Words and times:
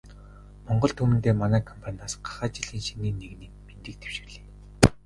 Монгол 0.69 0.91
түмэндээ 0.97 1.33
манай 1.41 1.61
компаниас 1.69 2.13
гахай 2.25 2.49
жилийн 2.55 2.85
шинийн 2.87 3.17
нэгний 3.21 3.51
мэндийг 3.67 3.97
дэвшүүлье. 3.99 4.41